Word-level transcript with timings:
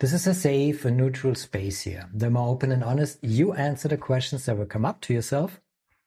This 0.00 0.12
is 0.12 0.28
a 0.28 0.34
safe 0.34 0.84
and 0.84 0.96
neutral 0.96 1.34
space 1.34 1.80
here. 1.80 2.08
The 2.14 2.30
more 2.30 2.50
open 2.50 2.70
and 2.70 2.84
honest 2.84 3.18
you 3.20 3.52
answer 3.54 3.88
the 3.88 3.96
questions 3.96 4.46
that 4.46 4.56
will 4.56 4.64
come 4.64 4.84
up 4.84 5.00
to 5.00 5.12
yourself, 5.12 5.60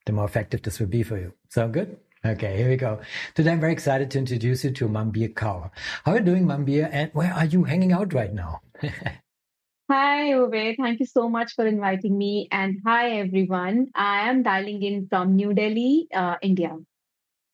the 0.05 0.13
more 0.13 0.23
effective 0.23 0.61
this 0.61 0.79
will 0.79 0.87
be 0.87 1.03
for 1.03 1.17
you. 1.17 1.33
Sound 1.49 1.73
good? 1.73 1.97
Okay, 2.23 2.55
here 2.55 2.69
we 2.69 2.77
go. 2.77 3.01
Today 3.35 3.51
I'm 3.51 3.59
very 3.59 3.73
excited 3.73 4.09
to 4.11 4.17
introduce 4.17 4.63
you 4.63 4.71
to 4.71 4.87
Manbir 4.87 5.33
Kaur. 5.33 5.71
How 6.05 6.13
are 6.13 6.19
you 6.19 6.23
doing, 6.23 6.45
Manbir? 6.45 6.87
And 6.89 7.11
where 7.11 7.33
are 7.33 7.43
you 7.43 7.65
hanging 7.65 7.91
out 7.91 8.13
right 8.13 8.33
now? 8.33 8.61
hi, 9.91 10.31
Uwe. 10.35 10.77
Thank 10.77 11.01
you 11.01 11.05
so 11.05 11.27
much 11.27 11.55
for 11.55 11.67
inviting 11.67 12.17
me. 12.17 12.47
And 12.49 12.77
hi, 12.85 13.17
everyone. 13.17 13.87
I 13.93 14.29
am 14.29 14.41
dialing 14.41 14.81
in 14.83 15.07
from 15.09 15.35
New 15.35 15.53
Delhi, 15.53 16.07
uh, 16.13 16.37
India. 16.41 16.77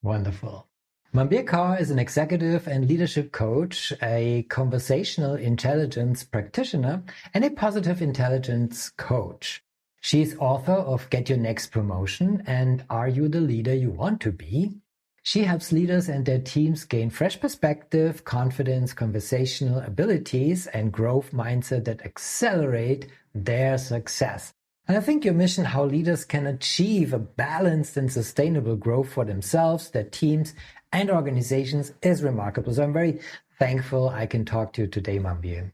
Wonderful. 0.02 0.67
Manbir 1.14 1.42
Kaur 1.42 1.80
is 1.80 1.90
an 1.90 1.98
executive 1.98 2.68
and 2.68 2.86
leadership 2.86 3.32
coach, 3.32 3.94
a 4.02 4.42
conversational 4.50 5.36
intelligence 5.36 6.22
practitioner, 6.22 7.02
and 7.32 7.46
a 7.46 7.50
positive 7.50 8.02
intelligence 8.02 8.90
coach. 8.90 9.64
She 10.02 10.20
is 10.20 10.36
author 10.38 10.72
of 10.74 11.08
Get 11.08 11.30
Your 11.30 11.38
Next 11.38 11.68
Promotion 11.68 12.42
and 12.46 12.84
Are 12.90 13.08
You 13.08 13.30
the 13.30 13.40
Leader 13.40 13.74
You 13.74 13.88
Want 13.88 14.20
to 14.20 14.32
Be? 14.32 14.74
She 15.22 15.44
helps 15.44 15.72
leaders 15.72 16.10
and 16.10 16.26
their 16.26 16.40
teams 16.40 16.84
gain 16.84 17.08
fresh 17.08 17.40
perspective, 17.40 18.24
confidence, 18.24 18.92
conversational 18.92 19.80
abilities, 19.80 20.66
and 20.66 20.92
growth 20.92 21.32
mindset 21.32 21.86
that 21.86 22.04
accelerate 22.04 23.06
their 23.34 23.78
success. 23.78 24.52
And 24.88 24.96
I 24.96 25.00
think 25.00 25.22
your 25.22 25.34
mission, 25.34 25.66
how 25.66 25.84
leaders 25.84 26.24
can 26.24 26.46
achieve 26.46 27.12
a 27.12 27.18
balanced 27.18 27.98
and 27.98 28.10
sustainable 28.10 28.74
growth 28.74 29.10
for 29.10 29.26
themselves, 29.26 29.90
their 29.90 30.04
teams, 30.04 30.54
and 30.92 31.10
organizations 31.10 31.92
is 32.00 32.22
remarkable. 32.22 32.72
So 32.72 32.84
I'm 32.84 32.94
very 32.94 33.20
thankful 33.58 34.08
I 34.08 34.24
can 34.24 34.46
talk 34.46 34.72
to 34.72 34.82
you 34.82 34.86
today, 34.86 35.18
Manbir. 35.18 35.72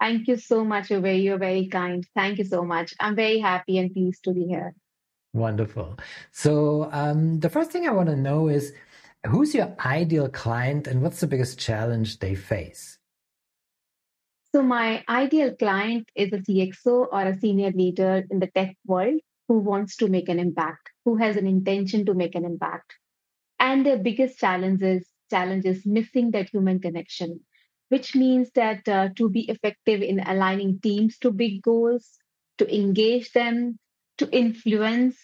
Thank 0.00 0.26
you 0.26 0.38
so 0.38 0.64
much, 0.64 0.88
Uwe. 0.88 1.22
You're 1.22 1.38
very 1.38 1.66
kind. 1.66 2.06
Thank 2.14 2.38
you 2.38 2.44
so 2.44 2.64
much. 2.64 2.94
I'm 2.98 3.14
very 3.14 3.40
happy 3.40 3.76
and 3.76 3.92
pleased 3.92 4.24
to 4.24 4.32
be 4.32 4.44
here. 4.44 4.74
Wonderful. 5.34 5.98
So 6.32 6.88
um, 6.92 7.40
the 7.40 7.50
first 7.50 7.72
thing 7.72 7.86
I 7.86 7.92
want 7.92 8.08
to 8.08 8.16
know 8.16 8.48
is 8.48 8.72
who's 9.26 9.54
your 9.54 9.74
ideal 9.84 10.30
client 10.30 10.86
and 10.86 11.02
what's 11.02 11.20
the 11.20 11.26
biggest 11.26 11.58
challenge 11.58 12.20
they 12.20 12.34
face? 12.34 12.98
So 14.54 14.62
my 14.62 15.02
ideal 15.08 15.52
client 15.56 16.08
is 16.14 16.32
a 16.32 16.38
CXO 16.38 17.08
or 17.10 17.22
a 17.22 17.36
senior 17.40 17.72
leader 17.72 18.24
in 18.30 18.38
the 18.38 18.46
tech 18.46 18.76
world 18.86 19.18
who 19.48 19.58
wants 19.58 19.96
to 19.96 20.06
make 20.06 20.28
an 20.28 20.38
impact, 20.38 20.90
who 21.04 21.16
has 21.16 21.36
an 21.36 21.48
intention 21.48 22.06
to 22.06 22.14
make 22.14 22.36
an 22.36 22.44
impact. 22.44 22.94
And 23.58 23.84
their 23.84 23.98
biggest 23.98 24.38
challenge 24.38 24.80
is, 24.80 25.08
challenge 25.28 25.64
is 25.64 25.84
missing 25.84 26.30
that 26.30 26.50
human 26.50 26.78
connection, 26.78 27.40
which 27.88 28.14
means 28.14 28.52
that 28.54 28.86
uh, 28.88 29.08
to 29.16 29.28
be 29.28 29.50
effective 29.50 30.02
in 30.02 30.20
aligning 30.20 30.78
teams 30.78 31.18
to 31.18 31.32
big 31.32 31.60
goals, 31.60 32.08
to 32.58 32.72
engage 32.72 33.32
them, 33.32 33.80
to 34.18 34.30
influence, 34.30 35.18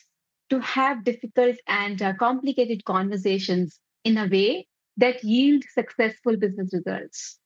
to 0.49 0.59
have 0.59 1.05
difficult 1.05 1.55
and 1.69 2.03
uh, 2.03 2.15
complicated 2.15 2.85
conversations 2.85 3.79
in 4.03 4.19
a 4.19 4.27
way 4.27 4.67
that 4.97 5.23
yield 5.23 5.63
successful 5.73 6.37
business 6.37 6.75
results. 6.75 7.39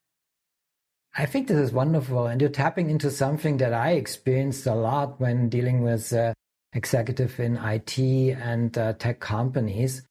I 1.16 1.26
think 1.26 1.48
this 1.48 1.58
is 1.58 1.72
wonderful. 1.72 2.26
And 2.26 2.40
you're 2.40 2.50
tapping 2.50 2.90
into 2.90 3.10
something 3.10 3.58
that 3.58 3.72
I 3.72 3.92
experienced 3.92 4.66
a 4.66 4.74
lot 4.74 5.20
when 5.20 5.48
dealing 5.48 5.82
with 5.82 6.12
uh, 6.12 6.34
executive 6.72 7.38
in 7.38 7.56
IT 7.56 7.98
and 7.98 8.76
uh, 8.76 8.94
tech 8.94 9.20
companies 9.20 10.02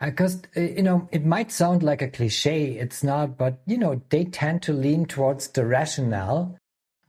because 0.00 0.42
uh, 0.56 0.60
you 0.60 0.82
know 0.82 1.08
it 1.12 1.24
might 1.24 1.50
sound 1.52 1.82
like 1.82 2.02
a 2.02 2.08
cliche 2.08 2.72
it's 2.78 3.02
not 3.02 3.36
but 3.36 3.60
you 3.66 3.78
know 3.78 4.00
they 4.10 4.24
tend 4.24 4.62
to 4.62 4.72
lean 4.72 5.06
towards 5.06 5.48
the 5.48 5.64
rationale 5.64 6.56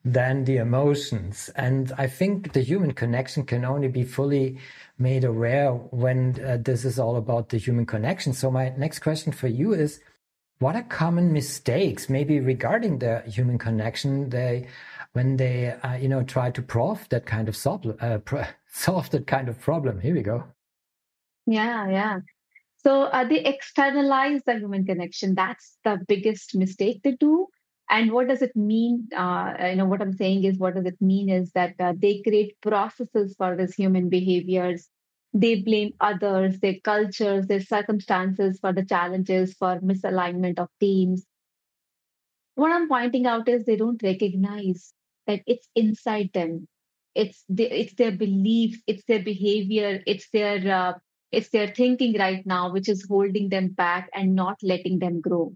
than 0.05 0.43
the 0.45 0.57
emotions 0.57 1.49
and 1.55 1.91
i 1.97 2.05
think 2.05 2.53
the 2.53 2.61
human 2.61 2.91
connection 2.91 3.43
can 3.43 3.63
only 3.65 3.87
be 3.87 4.03
fully 4.03 4.57
made 4.97 5.23
aware 5.23 5.71
when 5.71 6.37
uh, 6.45 6.57
this 6.61 6.85
is 6.85 6.99
all 6.99 7.15
about 7.15 7.49
the 7.49 7.57
human 7.57 7.85
connection 7.85 8.33
so 8.33 8.51
my 8.51 8.69
next 8.77 8.99
question 8.99 9.31
for 9.31 9.47
you 9.47 9.73
is 9.73 9.99
what 10.63 10.75
are 10.75 10.83
common 10.83 11.31
mistakes 11.33 12.09
maybe 12.09 12.39
regarding 12.39 12.99
the 12.99 13.21
human 13.27 13.57
connection 13.57 14.29
they 14.29 14.67
when 15.13 15.37
they 15.37 15.71
uh, 15.83 15.95
you 15.95 16.07
know 16.07 16.23
try 16.23 16.49
to 16.49 16.61
prove 16.61 17.07
that 17.09 17.25
kind 17.25 17.47
of 17.47 17.55
solve, 17.55 17.85
uh, 18.01 18.17
solve 18.67 19.09
that 19.11 19.27
kind 19.27 19.49
of 19.49 19.59
problem 19.59 19.99
here 19.99 20.15
we 20.15 20.21
go 20.21 20.43
yeah 21.45 21.89
yeah 21.89 22.19
so 22.83 23.03
uh, 23.03 23.23
they 23.23 23.39
externalize 23.39 24.41
the 24.45 24.55
human 24.55 24.85
connection. 24.85 25.35
That's 25.35 25.77
the 25.85 25.99
biggest 26.07 26.53
mistake 26.53 27.01
they 27.03 27.13
do. 27.13 27.47
And 27.89 28.11
what 28.11 28.27
does 28.27 28.41
it 28.41 28.55
mean? 28.55 29.07
Uh, 29.15 29.53
you 29.69 29.75
know, 29.75 29.85
what 29.85 30.01
I'm 30.01 30.13
saying 30.13 30.43
is, 30.43 30.57
what 30.57 30.75
does 30.75 30.85
it 30.85 31.01
mean 31.01 31.29
is 31.29 31.51
that 31.51 31.75
uh, 31.79 31.93
they 31.97 32.21
create 32.21 32.59
processes 32.61 33.35
for 33.37 33.55
these 33.55 33.73
human 33.73 34.09
behaviors. 34.09 34.89
They 35.33 35.61
blame 35.61 35.93
others, 35.99 36.59
their 36.59 36.79
cultures, 36.83 37.47
their 37.47 37.61
circumstances 37.61 38.59
for 38.59 38.71
the 38.71 38.85
challenges, 38.85 39.53
for 39.53 39.79
misalignment 39.79 40.59
of 40.59 40.69
teams. 40.79 41.25
What 42.55 42.71
I'm 42.71 42.87
pointing 42.87 43.25
out 43.25 43.49
is 43.49 43.65
they 43.65 43.75
don't 43.75 44.01
recognize 44.03 44.93
that 45.25 45.41
it's 45.47 45.67
inside 45.75 46.29
them. 46.33 46.67
It's 47.15 47.43
the, 47.49 47.63
it's 47.63 47.93
their 47.95 48.11
beliefs, 48.11 48.79
it's 48.85 49.03
their 49.05 49.23
behavior, 49.23 50.01
it's 50.05 50.29
their 50.29 50.71
uh, 50.71 50.93
it's 51.31 51.49
their 51.49 51.67
thinking 51.67 52.15
right 52.17 52.45
now 52.45 52.71
which 52.71 52.87
is 52.87 53.05
holding 53.09 53.49
them 53.49 53.69
back 53.69 54.09
and 54.13 54.35
not 54.35 54.59
letting 54.61 54.99
them 54.99 55.19
grow. 55.19 55.51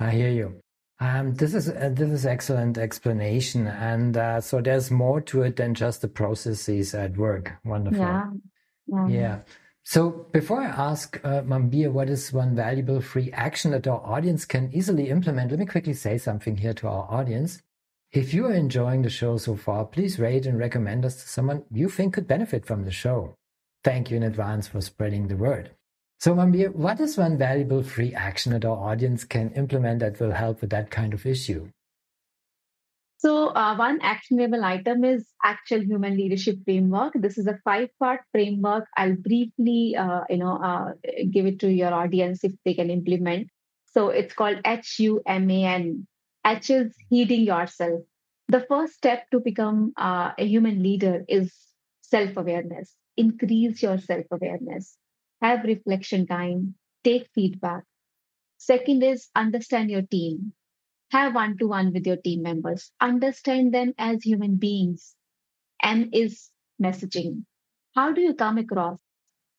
I 0.00 0.10
hear 0.10 0.30
you. 0.30 0.63
Um, 1.04 1.34
this 1.34 1.52
is 1.52 1.68
uh, 1.68 1.90
this 1.92 2.08
is 2.08 2.24
excellent 2.24 2.78
explanation, 2.78 3.66
and 3.66 4.16
uh, 4.16 4.40
so 4.40 4.62
there's 4.62 4.90
more 4.90 5.20
to 5.22 5.42
it 5.42 5.56
than 5.56 5.74
just 5.74 6.00
the 6.00 6.08
processes 6.08 6.94
at 6.94 7.18
work. 7.18 7.52
Wonderful. 7.62 7.98
Yeah. 7.98 8.30
Yeah. 8.86 9.08
yeah. 9.08 9.38
So 9.82 10.26
before 10.32 10.62
I 10.62 10.68
ask 10.68 11.20
uh, 11.22 11.42
what 11.42 12.08
is 12.08 12.32
one 12.32 12.56
valuable 12.56 13.02
free 13.02 13.30
action 13.32 13.72
that 13.72 13.86
our 13.86 14.00
audience 14.00 14.46
can 14.46 14.70
easily 14.72 15.10
implement, 15.10 15.50
let 15.50 15.60
me 15.60 15.66
quickly 15.66 15.92
say 15.92 16.16
something 16.16 16.56
here 16.56 16.72
to 16.72 16.88
our 16.88 17.06
audience. 17.10 17.60
If 18.10 18.32
you 18.32 18.46
are 18.46 18.54
enjoying 18.54 19.02
the 19.02 19.10
show 19.10 19.36
so 19.36 19.56
far, 19.56 19.84
please 19.84 20.18
rate 20.18 20.46
and 20.46 20.58
recommend 20.58 21.04
us 21.04 21.16
to 21.16 21.28
someone 21.28 21.64
you 21.70 21.90
think 21.90 22.14
could 22.14 22.26
benefit 22.26 22.64
from 22.64 22.84
the 22.84 22.90
show. 22.90 23.34
Thank 23.82 24.10
you 24.10 24.16
in 24.16 24.22
advance 24.22 24.68
for 24.68 24.80
spreading 24.80 25.28
the 25.28 25.36
word. 25.36 25.72
So, 26.20 26.34
Manbir, 26.34 26.74
what 26.74 27.00
is 27.00 27.18
one 27.18 27.36
valuable 27.36 27.82
free 27.82 28.14
action 28.14 28.52
that 28.52 28.64
our 28.64 28.76
audience 28.76 29.24
can 29.24 29.50
implement 29.52 30.00
that 30.00 30.18
will 30.20 30.32
help 30.32 30.60
with 30.60 30.70
that 30.70 30.90
kind 30.90 31.12
of 31.12 31.26
issue? 31.26 31.68
So, 33.18 33.48
uh, 33.48 33.76
one 33.76 34.00
actionable 34.02 34.64
item 34.64 35.04
is 35.04 35.26
actual 35.42 35.80
human 35.80 36.16
leadership 36.16 36.56
framework. 36.64 37.14
This 37.14 37.38
is 37.38 37.46
a 37.46 37.58
five-part 37.64 38.20
framework. 38.32 38.84
I'll 38.96 39.16
briefly, 39.16 39.96
uh, 39.96 40.22
you 40.28 40.38
know, 40.38 40.56
uh, 40.56 40.92
give 41.30 41.46
it 41.46 41.58
to 41.60 41.70
your 41.70 41.92
audience 41.92 42.44
if 42.44 42.52
they 42.64 42.74
can 42.74 42.90
implement. 42.90 43.48
So, 43.86 44.08
it's 44.08 44.34
called 44.34 44.58
HUMAN. 44.64 46.06
H 46.46 46.70
is 46.70 46.94
heeding 47.08 47.42
yourself. 47.42 48.02
The 48.48 48.66
first 48.68 48.94
step 48.94 49.30
to 49.30 49.40
become 49.40 49.92
uh, 49.96 50.32
a 50.38 50.46
human 50.46 50.82
leader 50.82 51.24
is 51.28 51.54
self-awareness 52.02 52.94
increase 53.16 53.82
your 53.82 53.98
self 53.98 54.24
awareness, 54.30 54.96
have 55.44 55.64
reflection 55.64 56.26
time, 56.26 56.74
take 57.04 57.28
feedback. 57.34 57.84
Second 58.56 59.02
is 59.02 59.28
understand 59.36 59.90
your 59.90 60.02
team, 60.02 60.54
have 61.10 61.34
one 61.34 61.58
to 61.58 61.68
one 61.68 61.92
with 61.92 62.06
your 62.06 62.16
team 62.16 62.42
members, 62.42 62.90
understand 63.00 63.74
them 63.74 63.92
as 63.98 64.22
human 64.22 64.56
beings. 64.56 65.14
M 65.82 66.08
is 66.12 66.50
messaging. 66.82 67.44
How 67.94 68.12
do 68.12 68.22
you 68.22 68.34
come 68.34 68.56
across 68.58 68.98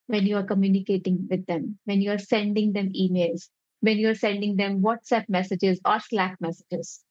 when 0.08 0.26
you 0.26 0.38
are 0.38 0.44
communicating 0.44 1.28
with 1.30 1.46
them, 1.46 1.78
when 1.86 2.02
you 2.02 2.12
are 2.12 2.18
sending 2.18 2.74
them 2.74 2.92
emails, 2.94 3.50
when 3.82 4.00
you're 4.00 4.16
sending 4.16 4.56
them 4.56 4.82
WhatsApp 4.82 5.30
messages 5.30 5.80
or 5.86 6.00
Slack 6.00 6.42
messages? 6.42 7.04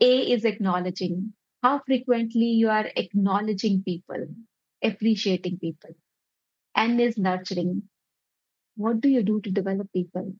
A 0.00 0.32
is 0.32 0.44
acknowledging. 0.44 1.32
How 1.62 1.80
frequently 1.86 2.46
you 2.46 2.68
are 2.68 2.90
acknowledging 2.96 3.82
people, 3.82 4.26
appreciating 4.82 5.58
people. 5.58 5.90
N 6.80 6.98
is 6.98 7.18
nurturing. 7.18 7.82
What 8.76 9.00
do 9.00 9.08
you 9.08 9.22
do 9.22 9.40
to 9.42 9.50
develop 9.50 9.92
people? 9.92 10.34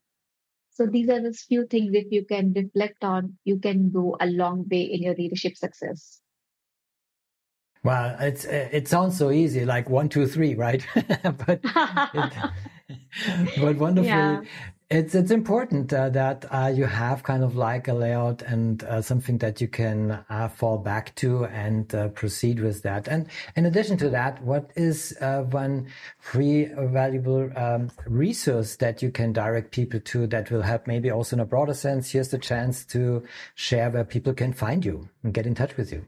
So 0.71 0.87
these 0.87 1.11
are 1.11 1.21
the 1.21 1.33
few 1.33 1.67
things 1.67 1.95
if 1.95 2.07
you 2.11 2.25
can 2.25 2.55
reflect 2.55 3.05
on, 3.05 3.37
you 3.45 3.59
can 3.59 3.91
go 3.91 4.17
a 4.19 4.27
long 4.27 4.67
way 4.71 4.83
in 4.83 5.03
your 5.03 5.15
leadership 5.15 5.57
success. 5.57 6.21
Well, 7.83 8.17
it's 8.21 8.45
it 8.45 8.89
sounds 8.89 9.17
so 9.17 9.31
easy, 9.31 9.65
like 9.65 9.89
one, 9.89 10.09
two, 10.09 10.27
three, 10.27 10.55
right? 10.55 10.87
but 10.95 11.61
it, 12.15 12.33
but 13.61 13.77
wonderful. 13.77 14.11
Yeah. 14.11 14.41
It's 14.91 15.15
it's 15.15 15.31
important 15.31 15.93
uh, 15.93 16.09
that 16.09 16.47
uh, 16.51 16.73
you 16.75 16.85
have 16.85 17.23
kind 17.23 17.45
of 17.45 17.55
like 17.55 17.87
a 17.87 17.95
layout 17.95 18.43
and 18.43 18.83
uh, 18.83 19.01
something 19.01 19.39
that 19.39 19.61
you 19.61 19.69
can 19.69 20.19
uh, 20.29 20.49
fall 20.49 20.79
back 20.79 21.15
to 21.15 21.45
and 21.45 21.95
uh, 21.95 22.09
proceed 22.09 22.59
with 22.59 22.83
that. 22.83 23.07
And 23.07 23.29
in 23.55 23.67
addition 23.67 23.99
to 23.99 24.11
that, 24.11 24.43
what 24.43 24.73
is 24.75 25.17
uh, 25.21 25.43
one 25.43 25.87
free 26.19 26.65
valuable 26.77 27.57
um, 27.57 27.93
resource 28.05 28.75
that 28.77 29.01
you 29.01 29.13
can 29.13 29.33
direct 29.33 29.71
people 29.71 30.01
to 30.01 30.27
that 30.27 30.51
will 30.51 30.63
help 30.63 30.89
maybe 30.89 31.09
also 31.09 31.37
in 31.37 31.41
a 31.41 31.45
broader 31.45 31.75
sense? 31.75 32.11
Here's 32.11 32.31
the 32.31 32.39
chance 32.39 32.85
to 32.87 33.23
share 33.55 33.91
where 33.91 34.05
people 34.05 34.35
can 34.35 34.53
find 34.53 34.85
you 34.85 35.09
and 35.23 35.33
get 35.33 35.47
in 35.47 35.55
touch 35.55 35.77
with 35.77 35.93
you. 35.93 36.05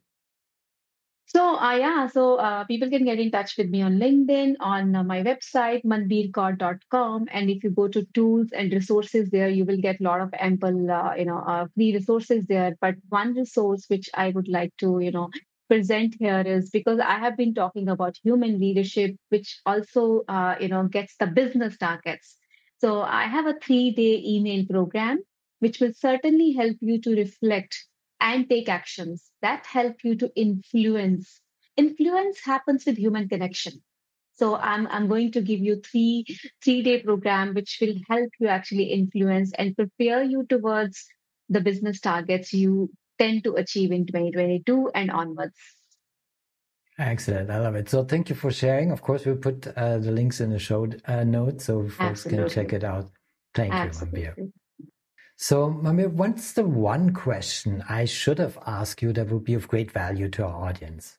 So 1.35 1.57
uh, 1.57 1.77
yeah, 1.77 2.09
so 2.09 2.37
uh, 2.37 2.65
people 2.65 2.91
can 2.91 3.07
get 3.07 3.19
in 3.19 3.31
touch 3.31 3.57
with 3.57 3.71
me 3.71 3.81
on 3.81 3.99
LinkedIn, 3.99 4.57
on 4.61 4.95
uh, 4.95 5.03
my 5.03 5.23
website, 5.23 5.83
manbirkaur.com. 5.83 7.27
And 7.31 7.49
if 7.49 7.65
you 7.65 7.71
go 7.71 7.89
to 7.89 8.05
tools 8.13 8.49
and 8.53 8.71
resources 8.71 9.31
there, 9.31 9.49
you 9.49 9.65
will 9.65 9.79
get 9.79 9.99
a 10.01 10.03
lot 10.03 10.21
of 10.21 10.29
ample, 10.39 10.91
uh, 10.91 11.15
you 11.15 11.25
know, 11.25 11.39
uh, 11.39 11.69
free 11.75 11.95
resources 11.95 12.45
there. 12.45 12.77
But 12.83 12.97
one 13.09 13.33
resource 13.33 13.87
which 13.89 14.11
I 14.13 14.29
would 14.29 14.47
like 14.47 14.77
to, 14.81 14.99
you 15.01 15.11
know, 15.11 15.31
present 15.71 16.17
here 16.19 16.43
is 16.43 16.69
because 16.69 16.99
I 16.99 17.19
have 17.19 17.39
been 17.39 17.55
talking 17.55 17.89
about 17.89 18.19
human 18.23 18.61
leadership, 18.61 19.17
which 19.31 19.59
also, 19.65 20.25
uh, 20.29 20.57
you 20.61 20.69
know, 20.69 20.87
gets 20.87 21.17
the 21.17 21.29
business 21.29 21.79
targets. 21.79 22.37
So 22.77 23.01
I 23.01 23.23
have 23.23 23.47
a 23.47 23.59
three-day 23.59 24.23
email 24.23 24.67
program, 24.67 25.23
which 25.61 25.81
will 25.81 25.95
certainly 25.95 26.53
help 26.53 26.77
you 26.83 27.01
to 27.01 27.17
reflect 27.17 27.87
and 28.23 28.49
take 28.49 28.69
actions 28.69 29.31
that 29.43 29.67
help 29.67 29.97
you 30.05 30.15
to 30.17 30.31
influence. 30.37 31.41
Influence 31.77 32.41
happens 32.45 32.87
with 32.87 32.97
human 32.97 33.29
connection. 33.29 33.83
So 34.35 34.57
I'm, 34.57 34.87
I'm 34.87 35.09
going 35.09 35.33
to 35.33 35.43
give 35.43 35.61
you 35.61 35.81
three 35.81 36.25
three 36.65 36.83
day 36.83 37.03
program 37.03 37.53
which 37.55 37.79
will 37.81 37.97
help 38.09 38.31
you 38.39 38.49
actually 38.49 38.85
influence 38.85 39.53
and 39.59 39.77
prepare 39.77 40.23
you 40.23 40.47
towards 40.49 41.05
the 41.49 41.61
business 41.61 42.01
targets 42.01 42.53
you 42.53 42.91
tend 43.19 43.45
to 43.45 43.55
achieve 43.57 43.93
in 43.93 44.07
2022 44.07 44.91
and 44.95 45.11
onwards. 45.11 45.59
Excellent. 46.99 47.51
I 47.51 47.59
love 47.59 47.75
it. 47.75 47.89
So 47.89 48.05
thank 48.05 48.31
you 48.31 48.37
for 48.37 48.51
sharing. 48.51 48.91
Of 48.93 49.03
course, 49.03 49.27
we'll 49.27 49.37
put 49.37 49.67
uh, 49.67 49.99
the 49.99 50.13
links 50.13 50.41
in 50.41 50.51
the 50.51 50.59
show 50.59 50.87
uh, 51.07 51.25
notes 51.25 51.65
so 51.65 51.83
folks 51.83 52.01
Absolutely. 52.01 52.39
can 52.39 52.49
check 52.49 52.73
it 52.73 52.85
out. 52.85 53.11
Thank 53.55 53.75
Absolutely. 53.75 54.23
you, 54.23 54.29
Manbir. 54.29 54.53
So, 55.43 55.73
Manbir, 55.73 56.09
what's 56.13 56.53
the 56.53 56.63
one 56.63 57.13
question 57.13 57.83
I 57.89 58.05
should 58.05 58.39
have 58.39 58.57
asked 58.65 59.03
you 59.03 59.13
that 59.15 59.29
would 59.29 59.43
be 59.43 59.55
of 59.55 59.67
great 59.67 59.91
value 59.91 60.29
to 60.29 60.45
our 60.47 60.69
audience? 60.69 61.19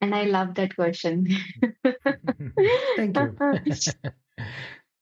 And 0.00 0.14
I 0.14 0.22
love 0.22 0.54
that 0.54 0.76
question. 0.76 1.26
Thank 2.96 3.16
you. 3.16 3.36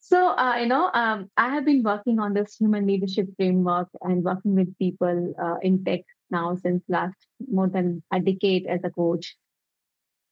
so, 0.01 0.29
uh, 0.31 0.57
you 0.57 0.65
know, 0.65 0.91
um, 0.95 1.31
I 1.37 1.51
have 1.51 1.67
been 1.67 1.83
working 1.83 2.19
on 2.19 2.33
this 2.33 2.57
human 2.57 2.87
leadership 2.87 3.29
framework 3.37 3.89
and 4.01 4.25
working 4.25 4.55
with 4.55 4.75
people 4.79 5.35
uh, 5.39 5.57
in 5.61 5.85
tech 5.85 6.01
now 6.31 6.57
since 6.57 6.83
last 6.89 7.19
more 7.53 7.69
than 7.69 8.03
a 8.11 8.19
decade 8.19 8.67
as 8.67 8.81
a 8.83 8.91
coach. 8.91 9.37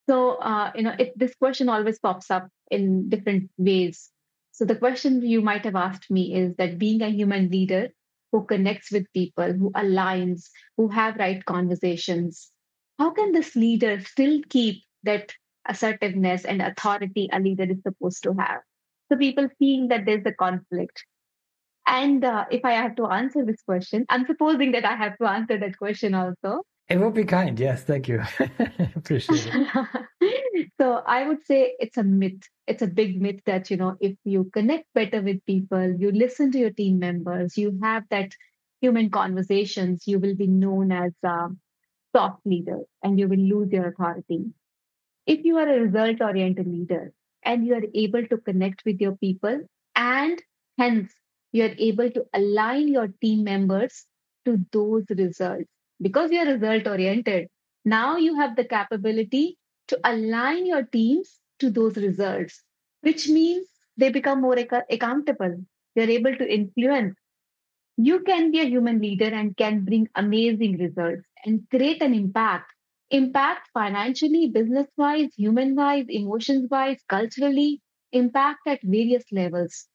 So, 0.09 0.37
uh, 0.37 0.73
you 0.75 0.85
know, 0.85 0.95
it, 0.99 1.13
this 1.19 1.35
question 1.35 1.69
always 1.69 1.99
pops 1.99 2.31
up 2.31 2.49
in 2.71 3.11
different 3.11 3.51
ways 3.59 4.11
so 4.57 4.65
the 4.65 4.75
question 4.75 5.21
you 5.21 5.43
might 5.43 5.67
have 5.67 5.77
asked 5.77 6.11
me 6.11 6.35
is 6.35 6.57
that 6.57 6.79
being 6.79 7.03
a 7.03 7.11
human 7.11 7.51
leader 7.51 7.91
who 8.33 8.47
connects 8.47 8.91
with 8.91 9.13
people, 9.13 9.53
who 9.53 9.71
aligns, 9.73 10.49
who 10.79 10.89
have 10.89 11.17
right 11.17 11.45
conversations, 11.45 12.51
how 12.99 13.11
can 13.11 13.33
this 13.33 13.55
leader 13.55 14.01
still 14.01 14.41
keep 14.49 14.83
that 15.03 15.31
assertiveness 15.69 16.47
and 16.47 16.63
authority 16.63 17.29
a 17.35 17.39
leader 17.39 17.65
is 17.65 17.83
supposed 17.83 18.23
to 18.23 18.33
have? 18.39 18.63
So 19.13 19.19
people 19.19 19.47
feel 19.59 19.89
that 19.89 20.07
there's 20.07 20.25
a 20.25 20.33
conflict. 20.33 21.05
And 21.87 22.25
uh, 22.25 22.47
if 22.51 22.65
I 22.65 22.73
have 22.73 22.97
to 22.97 23.09
answer 23.09 23.45
this 23.45 23.61
question, 23.61 24.07
I'm 24.09 24.25
supposing 24.25 24.73
that 24.73 24.87
I 24.87 24.97
have 24.97 25.19
to 25.19 25.29
answer 25.29 25.59
that 25.59 25.77
question 25.77 26.15
also. 26.15 26.63
It 26.89 26.99
will 26.99 27.11
be 27.11 27.25
kind. 27.25 27.61
Yes, 27.61 27.85
thank 27.85 28.09
you. 28.09 28.23
Appreciate 28.97 29.51
it. 29.53 30.07
so 30.81 31.03
I 31.07 31.27
would 31.27 31.45
say 31.45 31.75
it's 31.79 31.97
a 31.97 32.03
myth. 32.03 32.43
It's 32.67 32.83
a 32.83 32.87
big 32.87 33.21
myth 33.21 33.41
that, 33.47 33.71
you 33.71 33.77
know, 33.77 33.97
if 34.01 34.17
you 34.25 34.51
connect 34.53 34.93
better 34.95 35.23
with 35.23 35.45
people, 35.45 35.95
you 35.99 36.11
listen 36.13 36.51
to 36.53 36.59
your 36.59 36.71
team 36.71 36.99
members, 36.99 37.57
you 37.57 37.79
have 37.83 38.05
that 38.11 38.33
human 38.81 39.11
conversations, 39.11 40.05
you 40.07 40.19
will 40.19 40.35
be 40.35 40.47
known 40.47 40.93
as 40.93 41.13
a 41.25 41.49
soft 42.15 42.41
leader 42.45 42.81
and 43.03 43.19
you 43.19 43.29
will 43.29 43.39
lose 43.39 43.73
your 43.73 43.89
authority. 43.89 44.47
If 45.27 45.45
you 45.45 45.57
are 45.59 45.69
a 45.69 45.81
result 45.81 46.21
oriented 46.21 46.67
leader 46.67 47.13
and 47.43 47.67
you 47.67 47.75
are 47.75 47.87
able 47.95 48.27
to 48.27 48.39
connect 48.39 48.85
with 48.85 49.01
your 49.01 49.17
people 49.17 49.61
and 49.95 50.43
hence 50.79 51.13
you 51.53 51.65
are 51.65 51.75
able 51.79 52.11
to 52.11 52.25
align 52.35 52.89
your 52.89 53.09
team 53.21 53.45
members 53.45 54.07
to 54.45 54.59
those 54.73 55.05
results 55.11 55.69
because 56.01 56.31
you're 56.31 56.47
result 56.47 56.87
oriented, 56.87 57.49
now 57.85 58.17
you 58.17 58.37
have 58.37 58.57
the 58.57 58.65
capability 58.65 59.59
to 59.89 60.01
align 60.05 60.67
your 60.67 60.83
teams 60.85 61.41
to 61.61 61.71
those 61.71 61.97
results, 61.97 62.63
which 63.03 63.29
means 63.29 63.67
they 63.97 64.11
become 64.11 64.41
more 64.43 64.59
ac- 64.59 64.87
accountable. 64.91 65.65
They're 65.95 66.11
able 66.11 66.37
to 66.37 66.53
influence. 66.53 67.17
You 67.99 68.21
can 68.21 68.51
be 68.53 68.61
a 68.61 68.65
human 68.65 69.01
leader 69.01 69.27
and 69.27 69.57
can 69.57 69.85
bring 69.85 70.09
amazing 70.15 70.79
results 70.79 71.25
and 71.45 71.69
create 71.71 72.01
an 72.03 72.15
impact. 72.15 72.73
Impact 73.11 73.69
financially, 73.75 74.49
business 74.49 74.89
wise, 74.97 75.35
human 75.37 75.75
wise, 75.77 76.07
emotions 76.09 76.69
wise, 76.71 77.03
culturally, 77.09 77.83
impact 78.13 78.61
at 78.67 78.81
various 78.83 79.25
levels. 79.31 79.89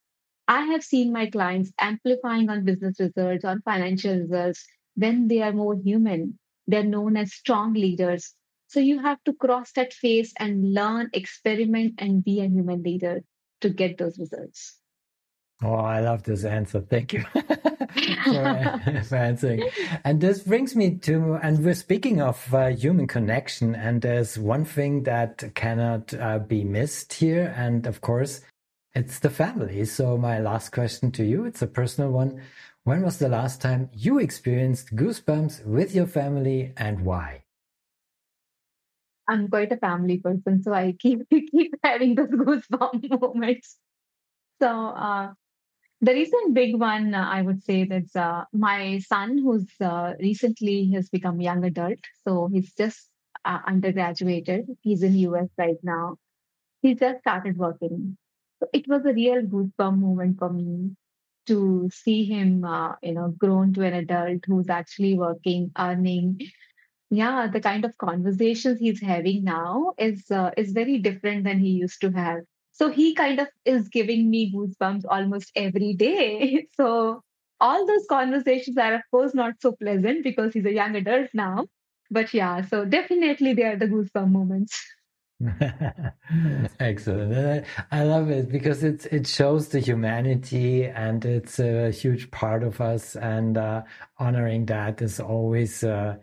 I 0.48 0.66
have 0.66 0.84
seen 0.84 1.12
my 1.12 1.26
clients 1.30 1.72
amplifying 1.80 2.48
on 2.50 2.64
business 2.64 3.00
results, 3.00 3.44
on 3.44 3.62
financial 3.62 4.16
results, 4.20 4.64
when 4.94 5.28
they 5.28 5.42
are 5.42 5.52
more 5.52 5.76
human, 5.76 6.38
they're 6.68 6.84
known 6.84 7.16
as 7.16 7.34
strong 7.34 7.74
leaders. 7.74 8.34
So 8.72 8.80
you 8.80 9.00
have 9.00 9.22
to 9.24 9.34
cross 9.34 9.70
that 9.72 9.92
phase 9.92 10.32
and 10.38 10.72
learn, 10.72 11.10
experiment, 11.12 11.96
and 11.98 12.24
be 12.24 12.40
a 12.40 12.48
human 12.48 12.82
leader 12.82 13.22
to 13.60 13.68
get 13.68 13.98
those 13.98 14.18
results. 14.18 14.78
Oh, 15.62 15.74
I 15.74 16.00
love 16.00 16.22
this 16.22 16.42
answer. 16.46 16.80
Thank 16.80 17.12
you 17.12 17.20
for, 17.32 17.42
for, 19.08 19.16
answering. 19.16 19.68
And 20.04 20.22
this 20.22 20.40
brings 20.40 20.74
me 20.74 20.96
to, 21.00 21.34
and 21.42 21.62
we're 21.62 21.74
speaking 21.74 22.22
of 22.22 22.54
uh, 22.54 22.68
human 22.68 23.06
connection, 23.06 23.74
and 23.74 24.00
there's 24.00 24.38
one 24.38 24.64
thing 24.64 25.02
that 25.02 25.54
cannot 25.54 26.14
uh, 26.14 26.38
be 26.38 26.64
missed 26.64 27.12
here. 27.12 27.52
And 27.54 27.86
of 27.86 28.00
course, 28.00 28.40
it's 28.94 29.18
the 29.18 29.28
family. 29.28 29.84
So 29.84 30.16
my 30.16 30.38
last 30.38 30.72
question 30.72 31.12
to 31.12 31.24
you, 31.24 31.44
it's 31.44 31.60
a 31.60 31.66
personal 31.66 32.10
one. 32.10 32.40
When 32.84 33.02
was 33.02 33.18
the 33.18 33.28
last 33.28 33.60
time 33.60 33.90
you 33.92 34.18
experienced 34.18 34.96
goosebumps 34.96 35.66
with 35.66 35.94
your 35.94 36.06
family 36.06 36.72
and 36.78 37.04
why? 37.04 37.41
I'm 39.28 39.48
quite 39.48 39.72
a 39.72 39.76
family 39.76 40.18
person, 40.18 40.62
so 40.62 40.72
I 40.72 40.94
keep 40.98 41.28
keep 41.30 41.74
having 41.84 42.14
those 42.14 42.28
goosebump 42.28 43.20
moments. 43.20 43.78
So 44.60 44.68
uh, 44.68 45.32
the 46.00 46.12
recent 46.12 46.54
big 46.54 46.76
one, 46.76 47.14
uh, 47.14 47.28
I 47.28 47.42
would 47.42 47.62
say, 47.64 47.84
that's 47.84 48.16
uh, 48.16 48.44
my 48.52 48.98
son, 48.98 49.38
who's 49.38 49.66
uh, 49.80 50.14
recently 50.20 50.90
has 50.94 51.08
become 51.08 51.40
young 51.40 51.64
adult. 51.64 51.98
So 52.24 52.48
he's 52.52 52.72
just 52.74 53.08
uh, 53.44 53.60
undergraduated. 53.66 54.66
He's 54.82 55.02
in 55.02 55.14
US 55.16 55.48
right 55.58 55.78
now. 55.82 56.16
He 56.82 56.94
just 56.94 57.20
started 57.20 57.56
working. 57.56 58.16
So 58.60 58.68
it 58.72 58.88
was 58.88 59.04
a 59.06 59.12
real 59.12 59.42
goosebump 59.42 59.98
moment 59.98 60.38
for 60.38 60.52
me 60.52 60.96
to 61.46 61.88
see 61.92 62.24
him, 62.24 62.64
uh, 62.64 62.94
you 63.02 63.12
know, 63.12 63.34
grown 63.38 63.72
to 63.74 63.82
an 63.82 63.94
adult 63.94 64.44
who's 64.46 64.68
actually 64.68 65.16
working, 65.16 65.72
earning. 65.78 66.40
Yeah, 67.12 67.46
the 67.46 67.60
kind 67.60 67.84
of 67.84 67.98
conversations 67.98 68.80
he's 68.80 69.02
having 69.02 69.44
now 69.44 69.92
is 69.98 70.30
uh, 70.30 70.50
is 70.56 70.72
very 70.72 70.96
different 70.96 71.44
than 71.44 71.58
he 71.58 71.68
used 71.68 72.00
to 72.00 72.10
have. 72.12 72.44
So 72.72 72.90
he 72.90 73.14
kind 73.14 73.38
of 73.38 73.48
is 73.66 73.88
giving 73.88 74.30
me 74.30 74.50
goosebumps 74.50 75.04
almost 75.10 75.52
every 75.54 75.92
day. 75.92 76.68
So 76.74 77.20
all 77.60 77.86
those 77.86 78.06
conversations 78.08 78.78
are, 78.78 78.94
of 78.94 79.02
course, 79.10 79.34
not 79.34 79.60
so 79.60 79.72
pleasant 79.72 80.24
because 80.24 80.54
he's 80.54 80.64
a 80.64 80.72
young 80.72 80.96
adult 80.96 81.28
now. 81.34 81.66
But 82.10 82.32
yeah, 82.32 82.62
so 82.62 82.86
definitely 82.86 83.52
they 83.52 83.64
are 83.64 83.76
the 83.76 83.88
goosebump 83.88 84.30
moments. 84.30 84.82
Excellent. 86.80 87.66
I 87.90 88.04
love 88.04 88.30
it 88.30 88.48
because 88.48 88.82
it 88.82 89.06
it 89.12 89.26
shows 89.26 89.68
the 89.68 89.80
humanity 89.80 90.86
and 90.86 91.24
it's 91.26 91.58
a 91.58 91.90
huge 91.90 92.30
part 92.30 92.62
of 92.62 92.80
us 92.80 93.16
and 93.16 93.58
uh, 93.58 93.82
honoring 94.18 94.66
that 94.66 95.02
is 95.02 95.20
always 95.20 95.84
uh, 95.84 96.16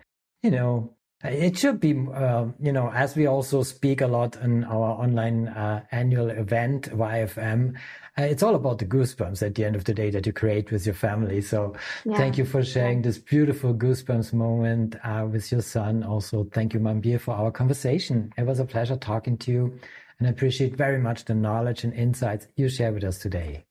you 0.43 0.51
know 0.51 0.95
It 1.21 1.57
should 1.57 1.81
be, 1.81 1.91
uh, 2.13 2.45
you 2.61 2.71
know, 2.71 2.89
as 2.93 3.13
we 3.17 3.27
also 3.27 3.61
speak 3.63 3.99
a 3.99 4.07
lot 4.07 4.37
in 4.37 4.63
our 4.63 4.91
online 5.03 5.49
uh, 5.49 5.83
annual 5.91 6.29
event, 6.29 6.89
YFM, 6.91 7.75
uh, 8.17 8.21
it's 8.21 8.41
all 8.41 8.55
about 8.55 8.77
the 8.79 8.85
goosebumps 8.85 9.45
at 9.45 9.55
the 9.55 9.65
end 9.65 9.75
of 9.75 9.83
the 9.83 9.93
day 9.93 10.09
that 10.11 10.25
you 10.25 10.31
create 10.31 10.71
with 10.71 10.85
your 10.85 10.95
family. 10.95 11.41
So 11.41 11.75
yeah. 12.05 12.15
thank 12.15 12.37
you 12.37 12.45
for 12.45 12.63
sharing 12.63 13.01
this 13.01 13.17
beautiful 13.17 13.73
goosebumps 13.73 14.31
moment 14.31 14.95
uh, 15.03 15.27
with 15.29 15.51
your 15.51 15.61
son. 15.61 16.03
Also, 16.03 16.45
thank 16.53 16.73
you, 16.73 16.79
Manbir, 16.79 17.19
for 17.19 17.33
our 17.33 17.51
conversation. 17.51 18.31
It 18.37 18.45
was 18.45 18.59
a 18.59 18.65
pleasure 18.65 18.95
talking 18.95 19.37
to 19.39 19.51
you 19.51 19.79
and 20.19 20.27
I 20.27 20.31
appreciate 20.31 20.75
very 20.77 20.99
much 20.99 21.25
the 21.25 21.35
knowledge 21.35 21.83
and 21.83 21.93
insights 21.93 22.47
you 22.55 22.69
share 22.69 22.93
with 22.93 23.03
us 23.03 23.19
today. 23.19 23.65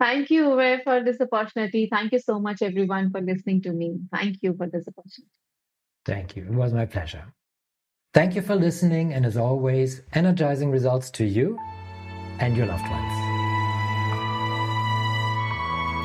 Thank 0.00 0.30
you, 0.30 0.44
Uwe, 0.44 0.82
for 0.84 1.04
this 1.04 1.20
opportunity. 1.20 1.88
Thank 1.90 2.12
you 2.12 2.18
so 2.18 2.40
much, 2.40 2.62
everyone, 2.62 3.10
for 3.10 3.20
listening 3.20 3.62
to 3.62 3.72
me. 3.72 3.98
Thank 4.10 4.38
you 4.42 4.54
for 4.56 4.66
this 4.66 4.88
opportunity. 4.88 5.28
Thank 6.04 6.36
you. 6.36 6.44
It 6.44 6.52
was 6.52 6.72
my 6.72 6.86
pleasure. 6.86 7.24
Thank 8.14 8.34
you 8.34 8.42
for 8.42 8.54
listening, 8.54 9.14
and 9.14 9.24
as 9.24 9.36
always, 9.36 10.02
energizing 10.12 10.70
results 10.70 11.10
to 11.12 11.24
you 11.24 11.58
and 12.40 12.56
your 12.56 12.66
loved 12.66 12.88
ones. 12.90 13.12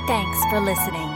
Thanks 0.07 0.39
for 0.49 0.61
listening. 0.61 1.09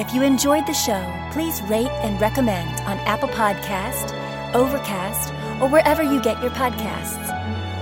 If 0.00 0.12
you 0.12 0.22
enjoyed 0.22 0.66
the 0.66 0.72
show, 0.74 1.00
please 1.30 1.62
rate 1.62 1.92
and 2.02 2.20
recommend 2.20 2.80
on 2.80 2.98
Apple 3.06 3.28
Podcast, 3.28 4.12
Overcast, 4.52 5.32
or 5.62 5.68
wherever 5.68 6.02
you 6.02 6.20
get 6.20 6.42
your 6.42 6.50
podcasts. 6.50 7.30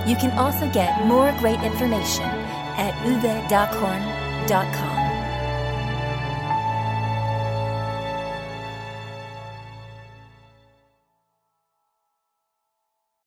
You 0.07 0.15
can 0.15 0.37
also 0.37 0.69
get 0.71 1.07
more 1.07 1.31
great 1.39 1.59
information 1.61 2.29
at 2.77 2.93
uwedockhorn.com. 3.03 4.92